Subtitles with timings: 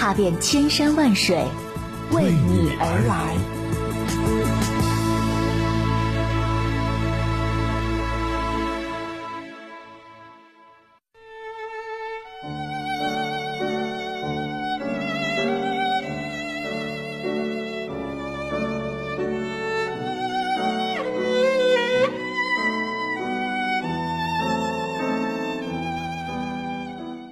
[0.00, 1.44] 踏遍千山万水，
[2.12, 3.59] 为你而来。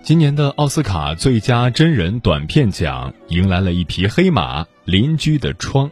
[0.08, 5.86] 今年的奥斯卡最佳真人短片奖迎来了一匹黑马，《邻居的窗》。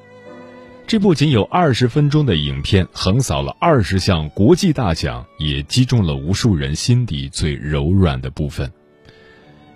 [0.87, 8.73] 这部仅有二十分钟的影片横扫了二十项国际大奖，也击中了无数人心底最柔软的部分。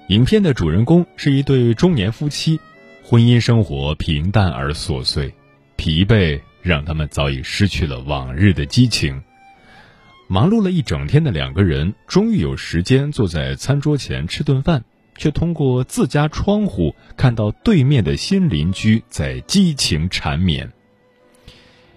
[0.09, 2.59] 影片的主人公是一对中年夫妻，
[3.05, 5.35] 婚姻生活平淡而琐碎，
[5.77, 9.21] 疲惫让他们早已失去了往日的激情。
[10.33, 14.85] 忙碌了一整天的两个人，终于有时间坐在餐桌前吃顿饭，
[15.17, 20.71] 却通过自家窗户看到对面的新邻居在激情缠绵。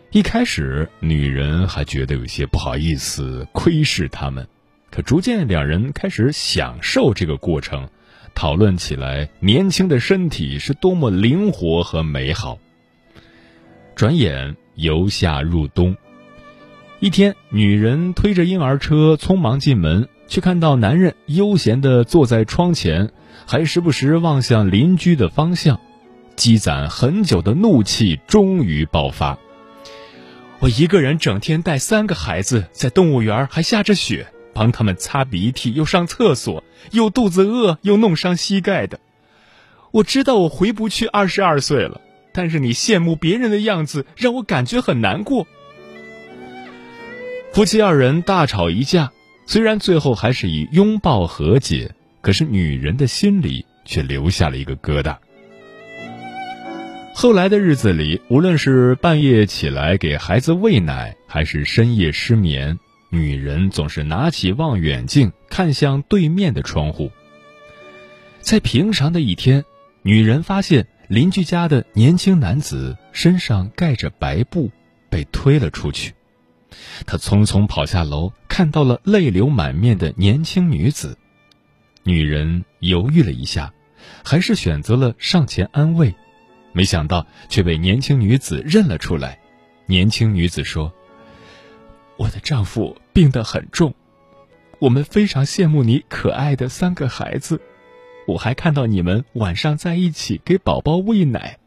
[0.09, 4.47] 一开始，女人还觉得有些不好意思窥视他们，
[4.89, 7.87] 可逐渐两人开始享受这个过程，
[8.33, 12.57] 讨论起来年轻的身体是多么灵活和美好。
[13.95, 15.95] 转眼由夏入冬。
[17.03, 23.11] 一天，女人推着婴儿车匆忙进门，却看到男人悠闲地坐在窗前，
[23.45, 25.81] 还时不时望向邻居的方向。
[26.37, 29.37] 积攒很久的怒气终于爆发。
[30.59, 39.01] 我一个人整天带三个孩子，在动物园还下着雪，帮他们擦鼻涕，又上厕所，又肚子饿，又弄伤膝盖的。
[39.91, 41.99] 我知道我回不去二十二岁了，
[42.31, 45.45] 但是你羡慕别人的样子，让我感觉很难过。
[47.53, 49.11] 夫妻二人大吵一架，
[49.45, 55.15] 虽然最后还是以拥抱和解，可是女人的心里却留下了一个疙瘩。
[57.13, 62.79] 后来的日子里，无论是半夜起来给孩子喂奶，还是深夜失眠，
[63.11, 67.11] 女人总是拿起望远镜看向对面的窗户。
[68.41, 69.63] 在平常的一天，
[70.01, 74.71] 女人发现邻居家的年轻男子身上盖着白布，
[75.07, 76.15] 被推了出去。
[77.05, 81.17] 他匆匆跑下楼，看到了泪流满面的年轻女子。
[82.03, 83.73] 女人犹豫了一下，
[84.23, 86.13] 还是选择了上前安慰，
[86.73, 89.39] 没想到却被年轻女子认了出来。
[89.85, 90.93] 年轻女子说
[92.17, 93.93] ：“我的丈夫病得很重，
[94.79, 97.61] 我们非常羡慕你可爱的三个孩子。
[98.27, 101.57] 我还看到你们晚上在一起给宝宝喂奶。”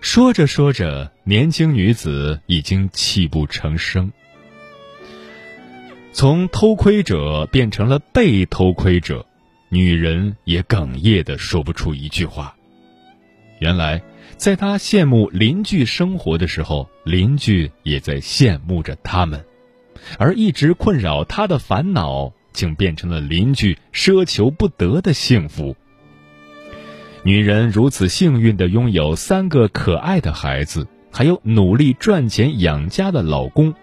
[0.00, 4.10] 说着说着，年轻女子已经泣不成声。
[6.12, 9.26] 从偷窥者变成了被偷窥者，
[9.68, 12.56] 女人也哽咽的说不出一句话。
[13.58, 14.02] 原来，
[14.36, 19.44] 在她羡慕邻居生活的时候，邻居也在羡慕着他们，
[20.18, 25.76] 而一直困扰她的烦恼，竟变成了邻居奢求不得的幸福。
[27.22, 33.74] 女人如此幸运的拥有三个可爱的孩子，还有努力赚钱养家的老公，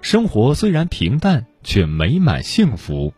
[0.00, 3.14] 生活虽然平淡却美满幸福，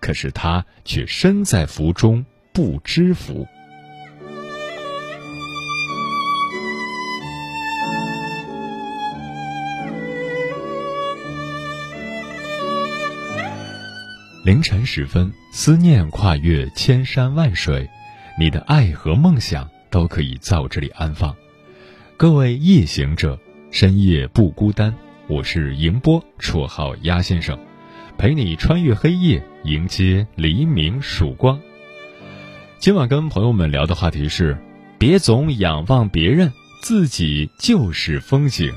[0.00, 3.44] 可是她却身在福中不知福。
[14.44, 17.90] 凌晨时分，思念跨越千山万水。
[18.40, 21.34] 你的爱和梦想都可以在我这里安放。
[22.16, 23.36] 各位夜行者，
[23.72, 24.94] 深夜不孤单。
[25.26, 27.58] 我是迎波，绰号鸭先生，
[28.16, 31.60] 陪你穿越黑夜，迎接黎明曙光。
[32.78, 34.56] 今晚跟朋友们聊的话题是：
[35.00, 38.72] 别总仰望别人，自己就是风景。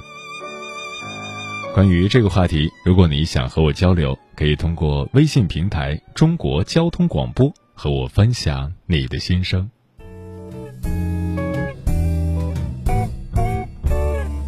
[1.76, 7.54] 关于这个话题，如果你想和我交流，可以通过微信平台“中国交通广播”。
[7.82, 9.68] 和我分享你的心声。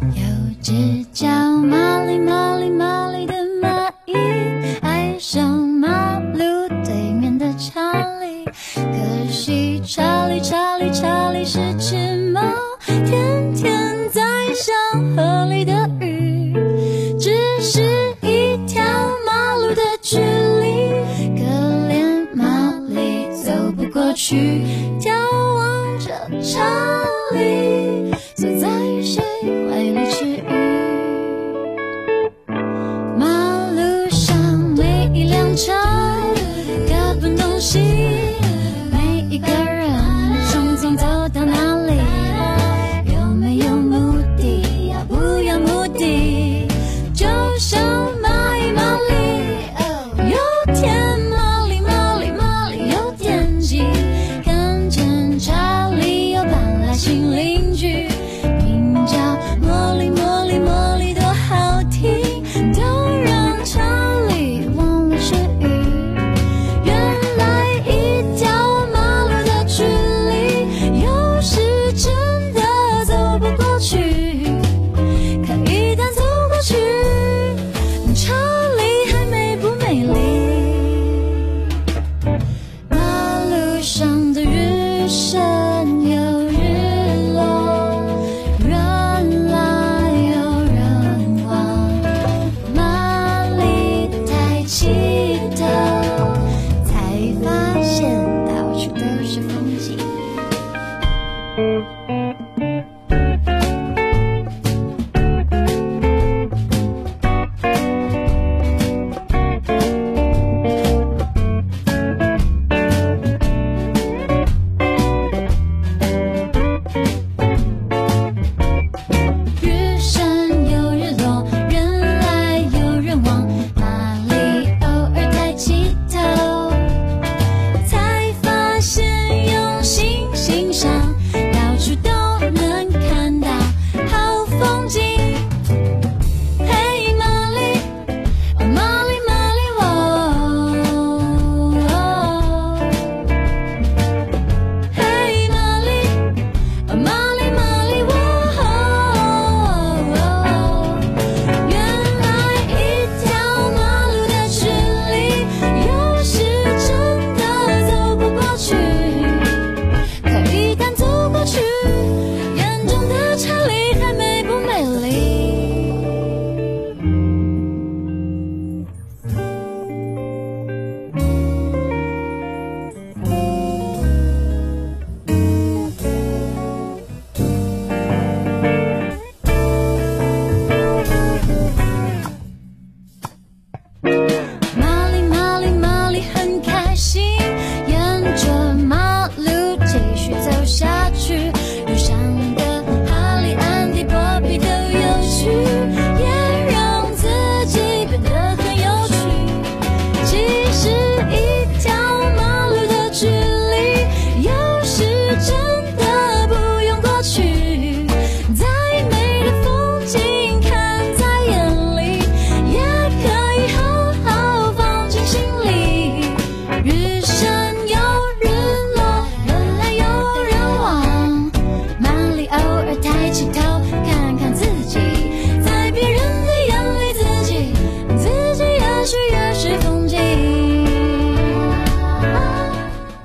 [0.00, 0.54] 有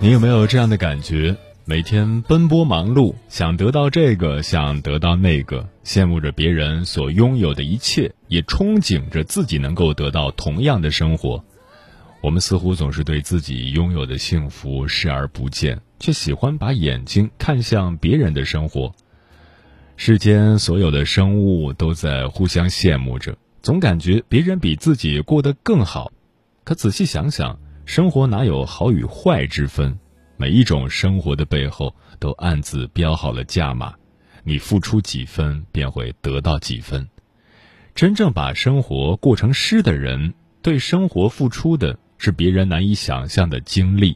[0.01, 1.35] 你有没有这样的感觉？
[1.65, 11.43] 每天奔波忙碌，想得到这个，想得到那个，羡慕着别人所拥有的一切，也憧憬着自己能够得到同样的生活。
[12.21, 18.95] 我们似乎总是对自己拥有的幸福视而不见，却喜欢把眼睛看向别人的生活。
[19.97, 26.13] 世间所有的生物都在互相羡慕着，总感觉别人比自己过得更好。
[26.63, 27.59] 可仔细想想，
[27.89, 29.97] 生活哪有好与坏之分？
[30.37, 33.95] 每一种生活的背后都暗自标好了价码，
[34.43, 37.09] 你付出几分，便会得到几分。
[37.95, 44.15] 真正把生活过成诗的人，对生活付出的是别人难以想象的经历。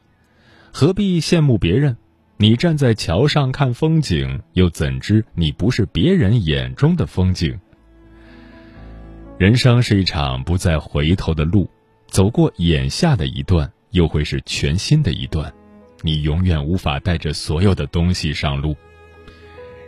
[0.72, 1.98] 何必羡慕别人？
[2.38, 7.60] 你站在桥上看风景，又怎知你不是别人眼中的风景？
[9.40, 11.68] 人生是一场不再回头的路，
[12.14, 15.52] 走过眼下的一段，又会是全新的一段。
[16.04, 18.76] 你永远无法带着所有的东西上路。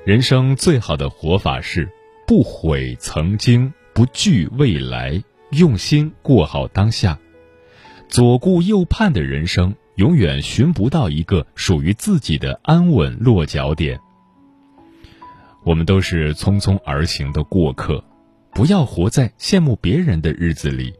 [0.05, 1.87] 人生最好的活法是
[2.25, 7.19] 不悔曾经，不惧未来，用心过好当下。
[8.09, 13.99] 左顾右盼的人生，永远寻不到一个属于自己的安稳落脚点，
[15.63, 18.03] 我们都是匆匆而行的过客，
[18.51, 20.91] 不要活在羡慕别人的日子里，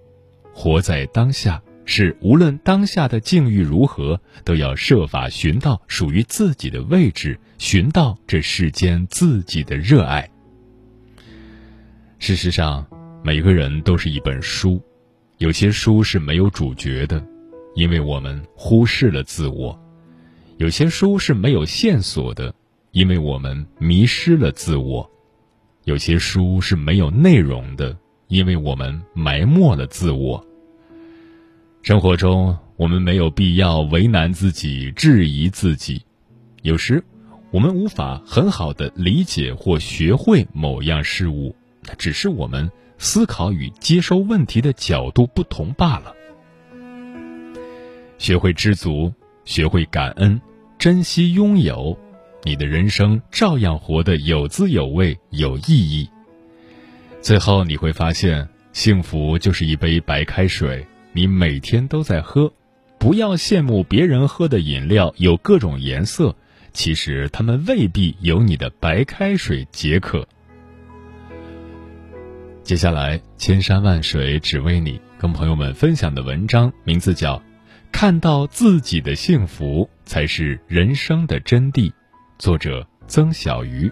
[0.56, 1.62] 活在当下。
[1.88, 10.28] 是无论当下的境遇如何，都要设法寻到属于自己的位置，寻到这世间自己的热爱。
[12.18, 12.84] 事实上，
[13.24, 14.82] 每个人都是一本书，
[15.38, 17.24] 有些书是没有主角的，
[17.76, 19.78] 因为我们忽视了自我；
[20.58, 22.52] 有些书是没有线索的，
[22.94, 25.08] 因为我们迷失了自我；
[25.84, 27.96] 有些书是没有内容的，
[28.28, 30.46] 因为我们埋没了自我。
[31.82, 36.02] 生活中，我们没有必要为难自己、质疑自己。
[36.64, 37.04] 有时，
[37.52, 41.56] 我们无法很好的理解或学会某样事物，
[41.98, 46.12] 只是我们思考与接收问题的角度不同罢了。
[48.18, 49.14] 学会知足，
[49.44, 50.42] 学会感恩，
[50.80, 51.96] 珍惜拥有，
[52.44, 56.10] 你的人生照样活得有滋有味、有意义。
[57.26, 60.86] 最后，你会发现，幸福就是一杯白开水。
[61.12, 62.54] 你每天都在喝，
[63.00, 66.36] 不要羡慕别人喝的饮料有各种颜色，
[66.72, 70.28] 其实他们未必有你的白开水解渴。
[72.62, 77.38] 接下来，千山万水只为你，跟朋友们分享的文章名字叫
[77.92, 81.90] 《看到自己的幸福才是人生的真谛》，
[82.38, 83.92] 作者曾小鱼。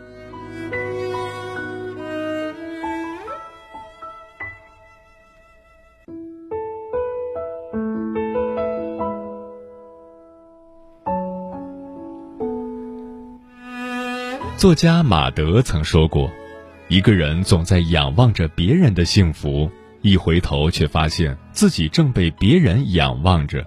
[14.63, 16.31] 作家马德曾说过
[16.87, 19.69] ：“一个人总在仰望着别人的幸福，
[20.01, 23.61] 一回头却发现自己正被别人仰望着。”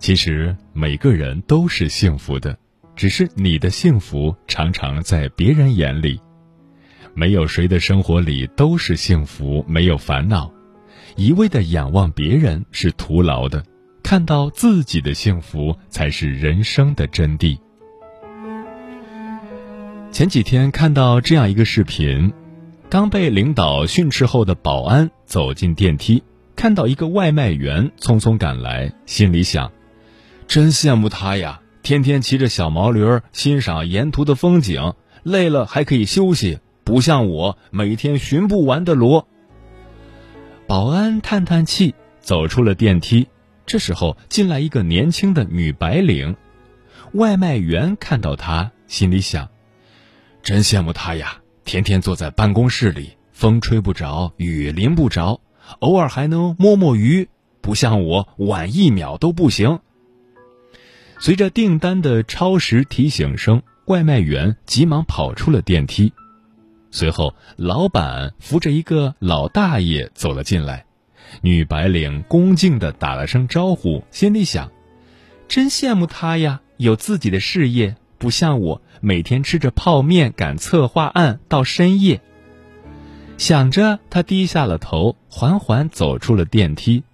[0.00, 2.56] 其实每个人都是幸福的，
[2.96, 6.18] 只是你的幸福常常在别人眼里。
[7.12, 10.50] 没有谁的生活里都是幸福，没有烦恼。
[11.14, 13.62] 一味的仰望别人是徒劳的，
[14.02, 17.58] 看到自己的幸福才是人生的真谛。
[20.18, 22.32] 前几天看到这样一个视频，
[22.90, 26.24] 刚被领导训斥后的保安走进电梯，
[26.56, 29.70] 看到一个外卖员匆匆赶来，心里想：
[30.48, 39.28] 真羡慕他呀，天天骑着小毛驴欣赏沿途的风景，累了还可以休息，不像我每天寻不完的螺。
[40.66, 43.28] 保安叹叹气，走出了电梯。
[43.66, 46.34] 这时候进来一个年轻的女白领，
[47.12, 49.48] 外卖员看到他，心里想。
[50.48, 51.42] 真羡慕他呀！
[51.66, 55.42] 天天坐在办公室里，风吹不着，雨淋不着，
[55.80, 57.28] 偶尔还能摸摸鱼，
[57.60, 59.80] 不像我晚一秒都不行。
[61.18, 66.14] 随着订单的超时提醒声，外卖员急忙跑出了电梯。
[66.90, 70.86] 随后，老板扶着一个老大爷走了进来，
[71.42, 74.72] 女白领恭敬地打了声招呼，心里想：
[75.46, 77.96] 真羡慕他呀，有自己的事业。
[78.18, 82.20] 不像我每天吃着泡面赶策划案到深夜。
[83.38, 87.04] 想着，他低下了头，缓缓走出了电梯。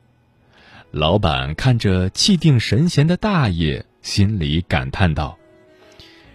[0.91, 5.37] 老板看着气定神闲的大爷，心里感叹道：“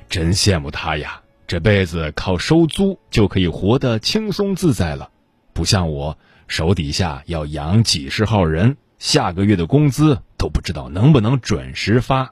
[0.07, 5.09] 真羡慕他呀，这辈子靠收租就可以活得轻松自在了，
[5.53, 12.31] 不像我手底下要养几十号人，下个月的工资都不知道能不能准时发。”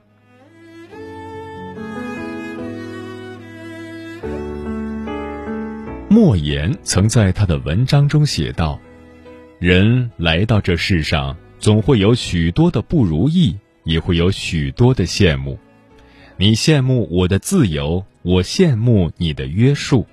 [6.20, 8.80] 莫言曾在他的文章中写道
[9.62, 15.60] ：“人来到这世上，总会有许多的不如意，也会有许多的羡慕。
[16.36, 20.08] 你羡慕我的自由，我羡慕你的约束；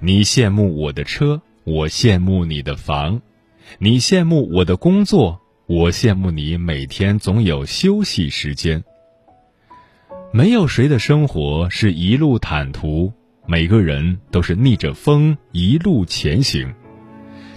[0.00, 3.18] 你羡慕我的车，我羡慕你的房；
[3.78, 8.84] 你羡慕我的工作，我羡慕你每天总有休息时间。
[10.30, 13.10] 没有谁的生活是一路坦途。”
[13.50, 16.70] 每个人都是逆着风一路前行，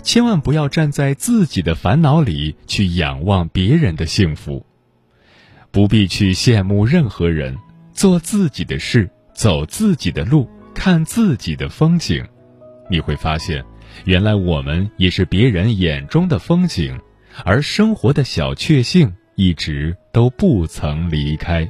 [0.02, 4.66] 千万不要站在自己的烦恼里去仰望别人的幸福，
[5.70, 7.58] 不必去羡慕任何人，
[7.92, 12.26] 做自己的事，走自己的路，看自己的风景，
[12.90, 13.62] 你会发现，
[14.06, 16.98] 原来我们也是别人眼中的风景，
[17.44, 21.70] 而生活的小确幸一直都不曾离开。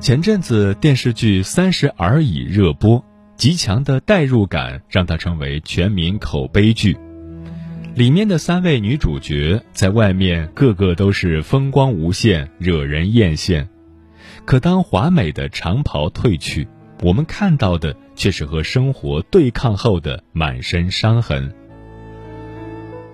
[0.00, 3.04] 前阵子电视剧《三十而已》热播，
[3.36, 6.96] 极强的代入感让它成为全民口碑剧。
[7.94, 13.66] 里面的三位女主角在外面个个都是风光无限，惹人艳羡，
[14.46, 16.66] 可当华美的长袍褪去，
[17.02, 21.52] 我们看到的却是和生活对抗后的满身伤痕。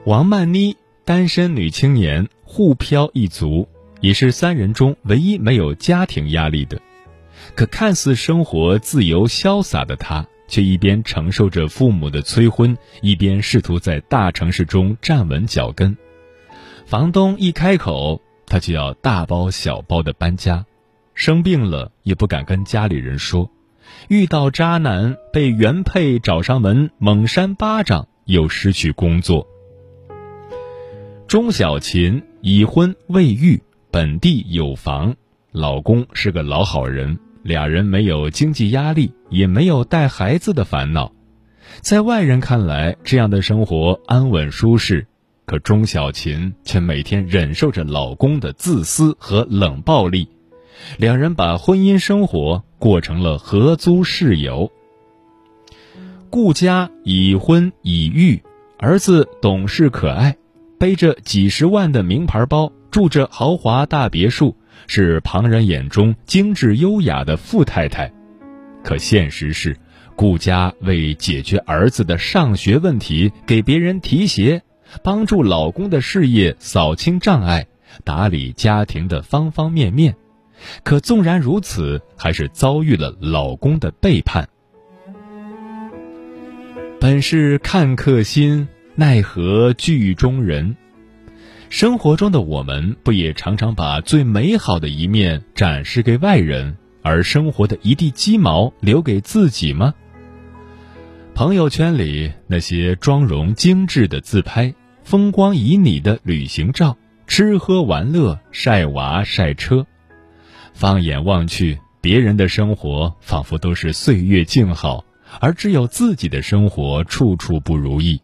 [0.05, 3.66] 王曼妮，单身女青年，沪漂一族，
[4.00, 6.80] 也是三人中唯一没有家庭压力的。
[7.54, 10.26] 可看似生活自由潇洒的她。
[10.48, 15.96] 却一边承受着父母的催婚，一边试图在大城市中站稳脚跟。
[16.86, 20.64] 房东一开口，他就要大包小包的搬家。
[21.14, 23.50] 生病了也不敢跟家里人说，
[24.08, 29.48] 遇到渣男被原配找上门猛扇巴掌，又失去工作。
[31.26, 33.60] 钟小琴已婚未育，
[33.96, 35.16] 本地有房，
[35.52, 37.18] 老公是个老好人。
[37.42, 41.12] 俩人没有经济压力，也没有带孩子的烦恼，
[41.80, 45.06] 在外人看来，这样的生活安稳舒适。
[45.46, 50.28] 可钟小琴却每天忍受着老公的自私和冷暴力，
[50.98, 54.70] 两人把婚姻生活过成了合租室友。
[56.28, 58.42] 顾家已婚已育，
[58.76, 60.36] 儿子懂事可爱，
[60.78, 64.56] 背着几十万的名牌包，住着豪华大别墅。
[64.86, 68.10] 是旁人眼中精致优雅的富太太，
[68.82, 69.76] 可现实是，
[70.14, 74.62] 顾家为解决儿子的上学问题，给别人提鞋，
[75.02, 77.66] 帮助老公的事业扫清障碍，
[78.02, 80.16] 打理家庭的方方面面。
[80.82, 84.48] 可纵然如此，还是遭遇了老公的背叛。
[86.98, 90.74] 本是看客心，奈何剧中人。
[91.68, 99.92] 生活中的我们，不也常常把最美好的一面展示给外人，而生活的一地鸡毛留给自己吗？
[101.35, 109.87] 朋友圈里那些妆容精致的自拍、风光旖旎的旅行照、吃喝玩乐、晒娃晒车，
[110.72, 115.05] 放眼望去，别人的生活仿佛都是岁月静好，
[115.40, 118.20] 而只有自己的生活处处不如意。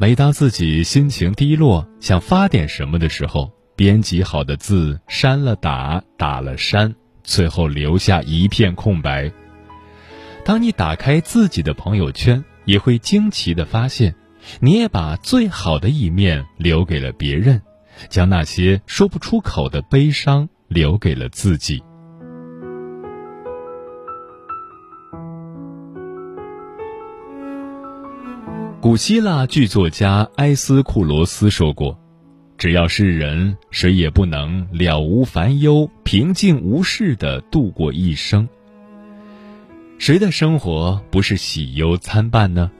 [0.00, 9.30] 每当自己心情低落，想发点什么的时候，编辑好的字删了打，打了删，最后留下一片空白。
[10.42, 14.14] 当你打开自己的朋友圈，也会惊奇的发现，
[14.58, 17.60] 你也把最好的一面留给了别人，
[18.08, 21.82] 将那些说不出口的悲伤留给了自己。
[28.80, 31.98] 古希腊剧作家埃斯库罗斯说过
[32.56, 38.48] ：“只要是人，谁也不能了无烦忧、平静无事的度过一生。
[39.98, 42.70] 谁的生活不是喜忧参半呢？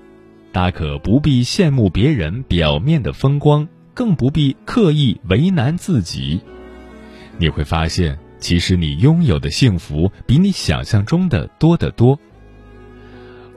[0.53, 6.41] 大可不必羡慕别人表面的风光，更不必刻意为难自己。
[7.37, 12.19] 你会发现，其实你拥有的幸福比你想象中的多得多。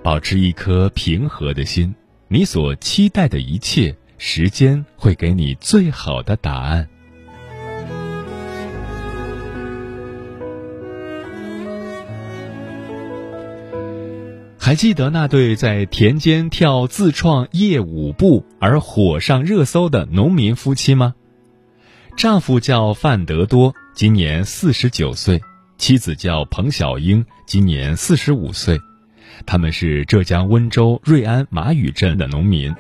[0.04, 1.96] 保持一颗平和的心。”
[2.34, 6.90] 你所期待的一切，时间会给你最好的答案。
[14.58, 21.14] 还记得那对在田间跳自创业舞步而火上热搜的农民夫妻吗？
[22.18, 25.38] 丈夫叫范德多，今年四十九岁；
[25.78, 28.80] 妻子叫彭小英，今年四十五岁。
[29.46, 32.74] 他们是浙江温州瑞安马屿镇的农民。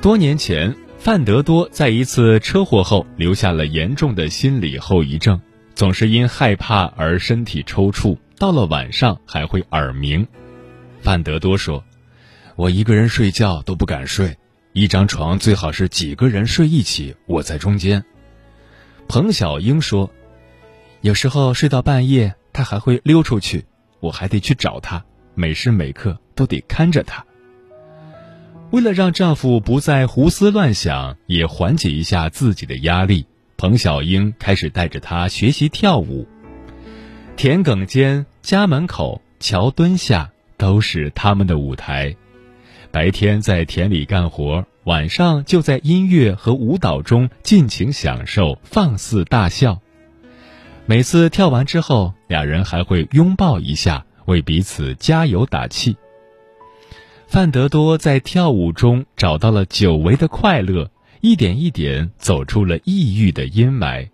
[0.00, 5.40] 多年前，范德多在一次车祸后留下了严重的心理后遗症，
[5.74, 10.26] 总是因害怕而身体抽搐，到了晚上还会耳鸣。
[11.00, 11.84] 范德多说
[12.56, 14.36] ：“我一个人睡觉都不敢睡，
[14.72, 18.04] 一张床最好是几个人睡一起，我在中间。”
[19.08, 20.12] 彭小英说
[21.00, 23.64] ：“有时候睡到半夜，他还会溜出去，
[24.00, 25.04] 我还得去找他。”
[25.38, 27.24] 每时每刻都得看着她。
[28.72, 33.24] 为了让丈夫不再胡思乱想，也缓解一下自己的压力，
[33.56, 36.26] 彭小英开始带着他学习跳舞。
[37.36, 42.16] 田埂间、家门口、桥墩下都是他们的舞台。
[42.90, 49.80] 白天在田里干活，晚上就在音乐和舞蹈中尽情享受，放肆大笑。
[50.84, 54.04] 每次跳完之后，俩人还会拥抱一下。
[54.28, 55.96] 为彼此加油打气。
[57.26, 64.08] 范德多在跳舞中找到了久违的快乐，一点一点走出了抑郁的阴霾。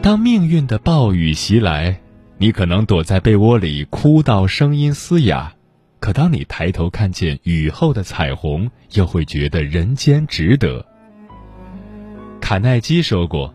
[0.00, 2.00] 当命运的暴雨袭来，
[2.38, 5.52] 你可能躲在被窝里哭到声音嘶哑，
[6.00, 10.84] 可当你抬头看见雨后的彩虹，又会觉得人间值得。
[12.40, 13.54] 卡耐基说过：“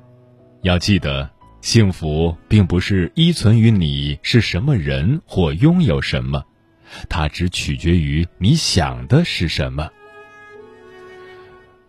[0.63, 1.29] 要记得，
[1.61, 6.45] 幸福并不是依存于你是什么人或拥有什么，
[7.09, 9.89] 它只取决于你想的是什么。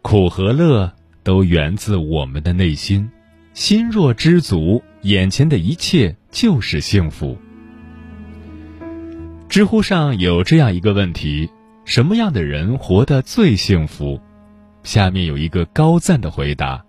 [0.02, 3.10] 苦和乐都源自我们的内心，
[3.52, 7.36] 心若知足，眼前的一切就是幸福。”
[9.48, 11.50] 知乎上有这样一个问题：
[11.84, 14.20] 什么样的人活得最幸福？
[14.82, 16.84] 下面有一个高赞的回答。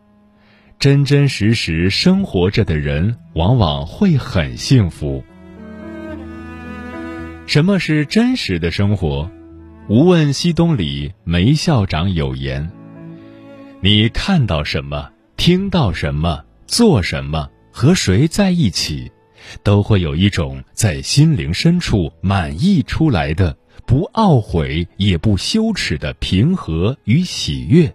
[0.79, 5.21] 真真实实生活着的人，往往会很幸福。
[7.45, 9.29] 什么是真实的生活？
[9.89, 12.71] 无问西东里，梅校长有言：
[13.81, 19.11] 你看到什么，听到什么，做什么，和谁在一起，
[19.61, 23.53] 都会有一种在心灵深处满溢出来的、
[23.85, 27.93] 不懊悔也不羞耻的平和与喜悦。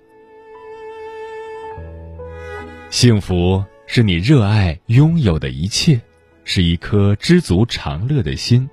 [2.95, 6.01] 幸福是你热爱拥有的一切，
[6.45, 8.71] 是一颗知足常乐的心，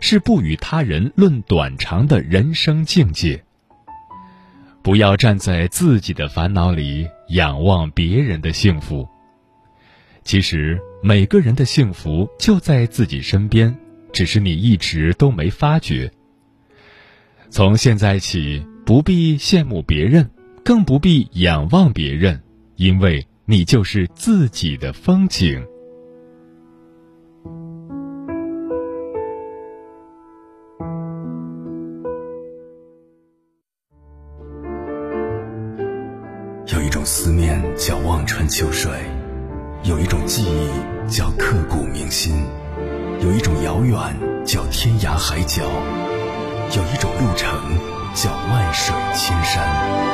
[0.00, 3.42] 是不与他人论短长的人生境界。
[4.82, 9.08] 不要站在自己的烦恼里仰望别人的幸福。
[10.24, 13.74] 其实每个人的幸福就在自己身边，
[14.12, 16.12] 只是你一直都没发觉。
[17.48, 20.30] 从现在起，不必羡慕别人，
[20.62, 22.42] 更不必仰望别人，
[22.76, 23.26] 因为。
[23.46, 25.62] 你就是自己的风景。
[36.72, 38.90] 有一种思念叫望穿秋水，
[39.82, 42.34] 有一种记忆叫刻骨铭心，
[43.20, 43.98] 有一种遥远
[44.46, 45.64] 叫天涯海角，
[46.74, 47.60] 有一种路程
[48.14, 50.13] 叫万水千山。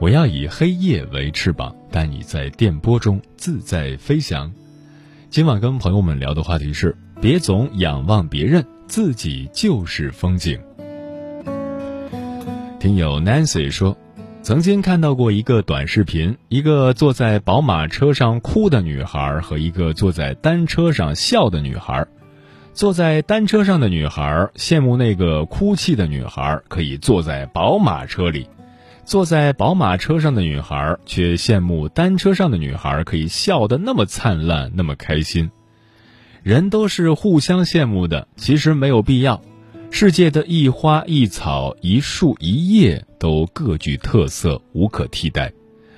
[0.00, 4.50] 我要以黑夜为翅膀，带你在电波中自在飞翔。
[5.28, 10.58] 今晚跟朋友们聊的话题是：别总仰望别人，自己就是风景。
[12.78, 13.94] 听友 Nancy 说，
[14.40, 22.06] 曾经看到过一个短视频，一个坐在宝马车上哭的女孩和一个坐在单车上笑的女孩。
[22.72, 28.46] 坐在单车上的女孩羡慕那个哭泣的女孩可以坐在宝马车里。
[29.10, 35.50] 坐在宝马车上的女孩却羡慕单车上的女孩可以笑得那么灿烂，那么开心。
[36.44, 39.42] 人都是互相羡慕的，其实没有必要。
[39.90, 45.52] 世界的一花一草、一树一叶都各具特色，无可替代。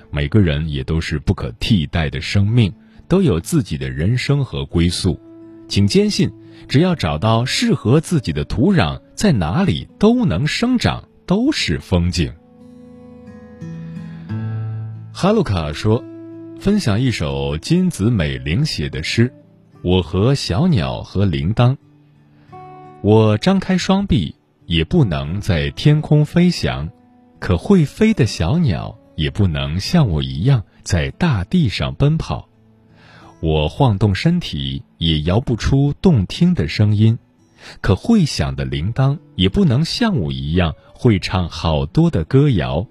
[0.09, 2.73] 每个人也都是不可替代的生命，
[3.07, 5.21] 都有自己的人生和归宿。
[5.67, 6.31] 请坚信，
[6.67, 12.33] 只要找到适合自己的土壤，在哪里都能生长，都是风景。
[15.15, 16.03] 哈鲁卡说
[16.59, 19.31] ：“分享一首金子美玲写的诗，
[19.83, 21.77] 我和小鸟和铃铛。
[23.03, 26.89] 我张开双臂，也不能在天空飞翔，
[27.39, 32.49] 可会飞的小鸟也不能像我一样在大地上奔跑。
[33.39, 37.19] 我晃动身体，也摇不出动听的声音，
[37.81, 42.87] 可会响的铃铛也不能像我一样会唱好多的歌谣。”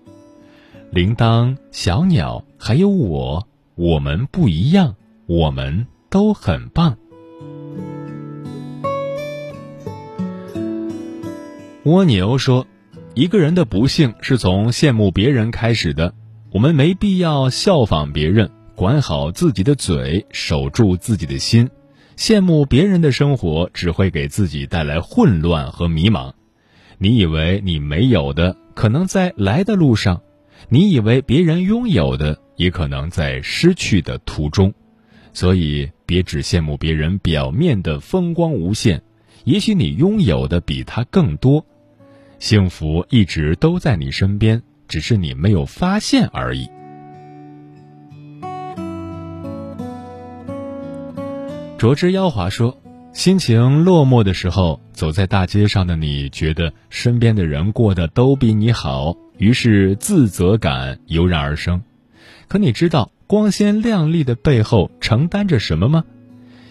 [0.93, 6.99] 铃铛、小鸟，还有我，我们不一样，我们都很棒。
[11.85, 12.67] 蜗牛说
[13.17, 16.13] ：“一个人的不幸是从羡慕别人开始的。
[16.51, 21.71] 我们没必要效仿别人，管好自己的嘴，守住自己的心。
[22.19, 26.35] 羡慕别人的生活，只会给自己带来混乱和迷茫。
[26.99, 30.21] 你以为你没有的，可能在来的路上。”
[30.69, 34.73] 你以为别人拥有的，也可能在失去的途中，
[35.33, 39.03] 所以别只羡慕别人表面的风光无限，
[39.45, 41.65] 也许你拥有的比他更多。
[42.39, 46.69] 幸福一直都在你身边，只是你没有发现而已。
[51.79, 52.79] 卓之妖华说
[53.13, 61.83] ：“心情落寞的时候，走在大街上的你，觉得身边的人过得都比你好，于是自责感油然而生。
[62.47, 66.05] 可你知道光鲜亮丽的背后承担着什么吗？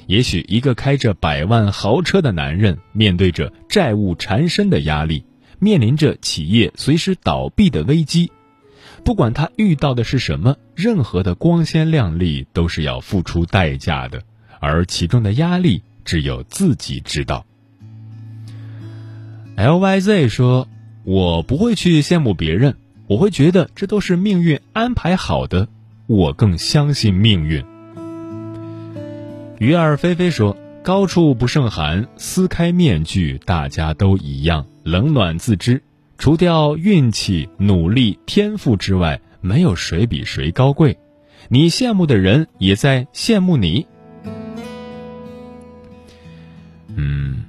[0.07, 5.25] 也许一个开着百万豪车的男人，面对着债务缠身的压力，
[5.59, 8.31] 面临着企业随时倒闭的危机。
[9.03, 14.23] 不管他遇到的是什么，任何的光鲜亮丽都是要付出代价的，
[14.61, 15.83] 而其中的压力。
[16.05, 17.45] 只有自己知道。
[19.55, 20.67] L Y Z 说
[21.03, 22.75] ：“我不会去羡慕别人，
[23.07, 25.67] 我会觉得这都是命运安排好的。
[26.07, 27.63] 我更相信命运。”
[29.59, 35.81] 鱼儿飞飞说：“高处不胜寒，撕开面具，大家都一样，冷暖自知。
[36.17, 40.97] 除掉运气、努力、天赋之外，没有谁比谁高贵。
[41.47, 43.85] 你羡慕的人也在羡慕你。”
[46.95, 47.43] 嗯，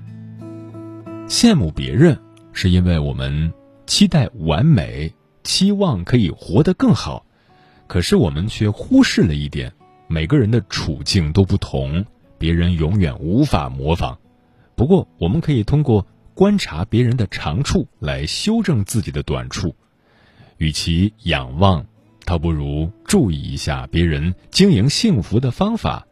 [1.29, 2.19] 羡慕别人
[2.53, 3.53] 是因为我们
[3.87, 5.13] 期待完美，
[5.43, 7.25] 期望可以活得更好，
[7.87, 9.73] 可是我们却忽视了一点：
[10.07, 12.05] 每个人的处境都不同，
[12.39, 14.19] 别人永远无法模仿。
[14.75, 19.75] 不过，我们可以通过观察别人的长处来修正自己的短处。
[20.59, 21.87] 与其仰望，
[22.25, 26.07] 倒不如注意一下别人经营幸福的方法。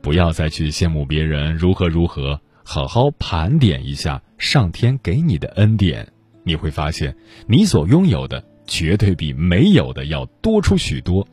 [0.00, 6.06] 不要再去羡慕别人如何如何，好好盘点一下上天给你的恩典，
[6.44, 11.26] 你会发现你所拥有的绝对比没有的要多出许多，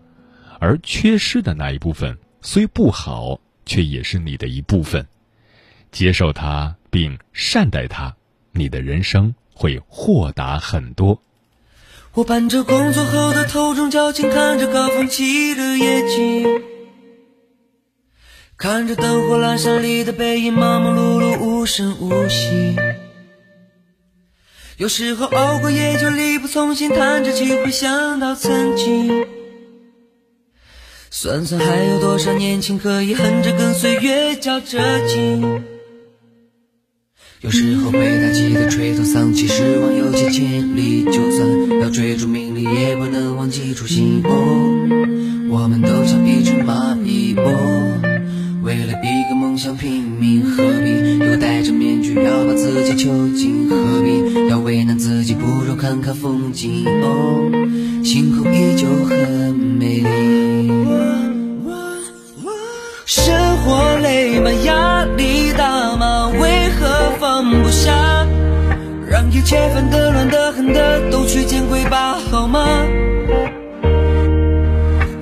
[0.61, 5.05] 而缺失的那一部分虽不好，却也是你的一部分。
[5.91, 8.15] 接受它并善待它，
[8.53, 11.21] 你的人生会豁达很多。
[12.13, 16.74] 我伴着工作后的头重脚轻，看着高峰期的夜景。
[18.57, 22.75] 看着灯火阑珊里的背影，忙忙碌碌，无声无息。
[24.77, 29.25] 有时候熬过夜就力不从心，叹着气，回想到曾经。
[31.11, 35.63] 算算还有多少年轻可以哼着跟岁月较着劲。
[37.41, 44.21] 有时候被打击的垂头丧气，失望有些千里，就算要追逐名利，也不能忘记初心。
[44.23, 47.35] 哦，我们都像一只蚂蚁。
[47.37, 47.84] 哦。
[48.65, 53.69] 为了一个梦想拼命，何必又戴着面具要把自己囚禁？
[53.69, 55.35] 何必要为难自己？
[55.35, 56.83] 不如看看风景。
[57.03, 57.47] 哦，
[58.03, 60.71] 星空依旧很美丽。
[63.05, 64.49] 生活累吗？
[64.65, 66.29] 压力大吗？
[66.29, 68.25] 为何放不下？
[69.07, 72.65] 让一切烦的、乱的、恨的都去见鬼吧，好吗？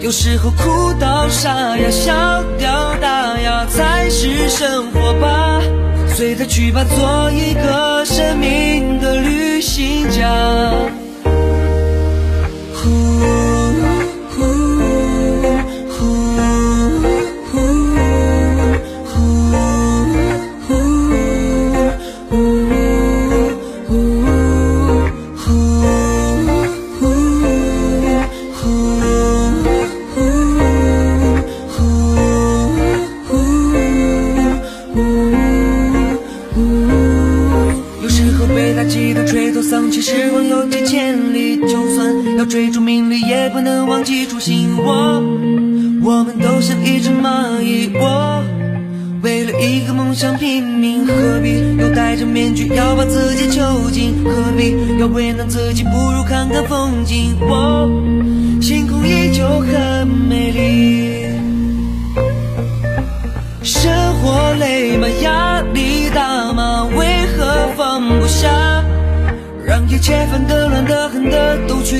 [0.03, 5.61] 有时候哭到沙哑，笑掉大牙才是生活吧。
[6.13, 10.73] 随它去吧，做一个生命的旅行家。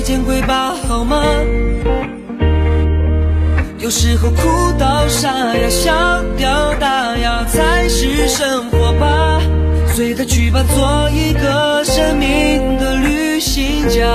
[0.04, 1.24] 见鬼吧，好吗？
[3.80, 9.42] 有时候哭到沙哑，笑掉大牙才是生活吧。
[9.88, 14.06] 随它去吧，做一个生命的旅行家。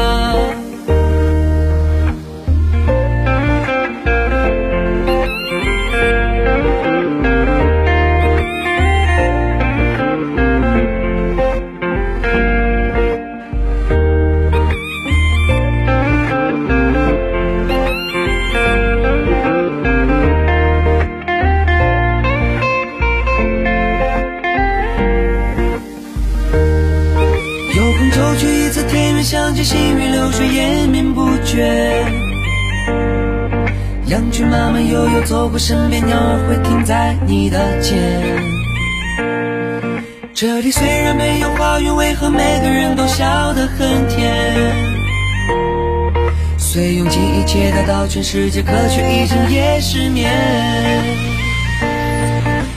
[34.07, 37.99] 羊群慢慢悠悠走过身边，鸟儿会停在你的肩。
[40.33, 44.33] 这里虽然没有花园，为何每个人都笑得很甜？
[46.57, 50.31] 虽用尽一切达到全世界，可却一整夜失眠。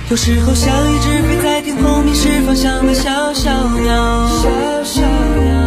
[0.09, 4.49] 有时候像一只飞在天空迷失方向的小小鸟，小
[4.83, 5.60] 小鸟。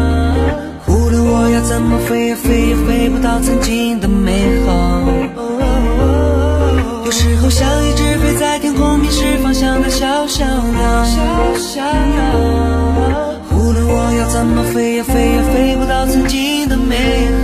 [1.67, 5.01] 怎么飞呀飞也飞不到曾经的美好。
[7.05, 10.75] 有时候像一只飞在天空迷失方向的小小鸟，
[13.51, 17.29] 无论我要怎么飞呀飞呀飞不到曾经的美